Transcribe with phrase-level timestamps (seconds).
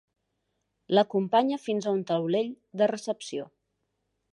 [0.97, 2.53] L'acompanya fins a un taulell
[2.83, 3.51] de recepció.